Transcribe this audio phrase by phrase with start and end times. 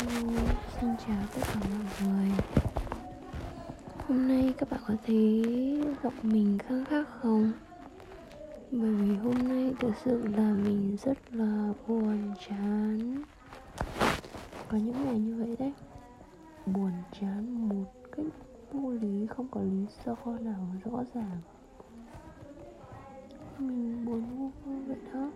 [0.00, 2.30] Xin chào tất cả mọi người.
[4.08, 5.44] Hôm nay các bạn có thấy
[6.02, 7.52] giọng mình khác khác không?
[8.70, 13.22] Bởi vì hôm nay thực sự là mình rất là buồn chán.
[14.68, 15.72] Có những ngày như vậy đấy.
[16.66, 18.26] Buồn chán một cách
[18.72, 21.38] vô lý, không có lý do nào rõ ràng.
[23.58, 24.50] Mình buồn vô
[24.86, 25.30] vậy đó.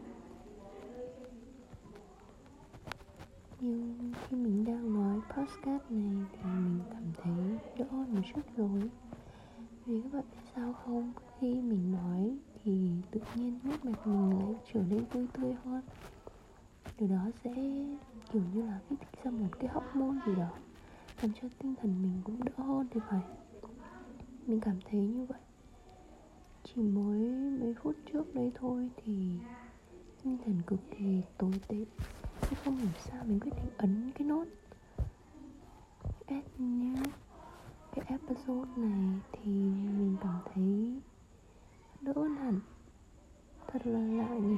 [4.28, 8.90] Khi mình đang nói podcast này thì mình cảm thấy đỡ hơn một chút rồi.
[9.86, 11.12] Vì các bạn biết sao không?
[11.38, 15.82] Khi mình nói thì tự nhiên nét mặt mình lại trở nên vui tươi hơn.
[16.98, 17.52] Điều đó sẽ
[18.32, 20.50] kiểu như là kích thích ra một cái hóc môn gì đó,
[21.22, 23.22] làm cho tinh thần mình cũng đỡ hơn thì phải.
[24.46, 25.40] Mình cảm thấy như vậy.
[26.64, 27.20] Chỉ mới
[27.60, 29.28] mấy phút trước đây thôi thì
[30.22, 31.84] tinh thần cực kỳ tồi tệ
[32.50, 34.44] tôi không hiểu sao mình quyết định ấn cái nốt.
[36.26, 36.94] Add nhé
[37.94, 39.50] cái episode này thì
[39.98, 41.00] mình cảm thấy
[42.00, 42.60] đỡ hẳn.
[43.66, 44.56] Thật là lạ nhỉ.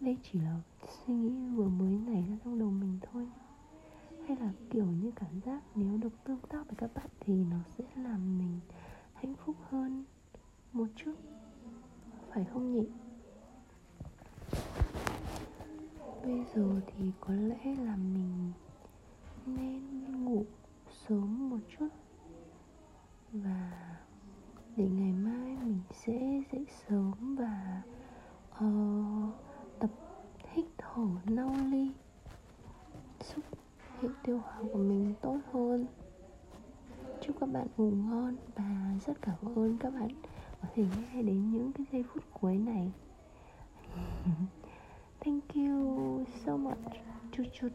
[0.00, 3.28] Đây chỉ là suy nghĩ vừa mới nảy ra trong đầu mình thôi.
[4.26, 7.58] Hay là kiểu như cảm giác nếu được tương tác với các bạn thì nó
[7.78, 8.60] sẽ làm mình
[9.14, 10.04] hạnh phúc hơn
[10.72, 11.14] một chút.
[12.30, 12.86] Phải không nhỉ?
[16.24, 18.52] Bây giờ thì có lẽ là mình
[19.46, 20.44] nên ngủ
[21.08, 21.88] sớm một chút.
[23.32, 23.72] Và
[24.76, 27.82] để ngày mai mình sẽ dậy sớm và
[28.64, 29.34] uh,
[29.78, 29.90] tập
[30.52, 31.90] hít thở nâu ly
[33.20, 33.44] giúp
[34.00, 35.86] hệ tiêu hóa của mình tốt hơn.
[37.20, 40.08] Chúc các bạn ngủ ngon và rất cảm ơn các bạn
[40.62, 42.92] có thể nghe đến những cái giây phút cuối này.
[47.34, 47.68] 就就